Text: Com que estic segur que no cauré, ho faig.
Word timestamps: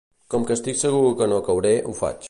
Com 0.33 0.47
que 0.51 0.55
estic 0.55 0.79
segur 0.79 1.13
que 1.21 1.29
no 1.35 1.41
cauré, 1.51 1.77
ho 1.93 1.99
faig. 2.03 2.19